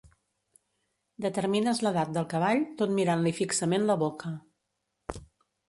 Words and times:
Determines 1.25 1.81
l'edat 1.87 2.15
del 2.17 2.27
cavall 2.33 2.63
tot 2.81 2.97
mirant-li 3.01 3.37
fixament 3.43 3.89
la 3.93 3.99
boca. 4.07 4.35